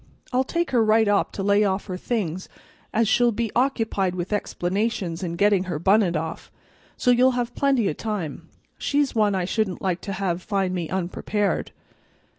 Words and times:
I'll 0.33 0.43
take 0.43 0.71
her 0.71 0.83
right 0.83 1.07
up 1.07 1.31
to 1.33 1.43
lay 1.43 1.63
off 1.63 1.85
her 1.85 1.95
things, 1.95 2.49
as 2.91 3.07
she'll 3.07 3.31
be 3.31 3.51
occupied 3.55 4.15
with 4.15 4.33
explanations 4.33 5.23
an' 5.23 5.33
gettin' 5.33 5.65
her 5.65 5.77
bunnit 5.77 6.15
off, 6.15 6.51
so 6.97 7.11
you'll 7.11 7.33
have 7.37 7.53
plenty 7.53 7.87
o' 7.87 7.93
time. 7.93 8.49
She's 8.79 9.13
one 9.13 9.35
I 9.35 9.45
shouldn't 9.45 9.79
like 9.83 10.01
to 10.01 10.13
have 10.13 10.41
find 10.41 10.73
me 10.73 10.89
unprepared." 10.89 11.69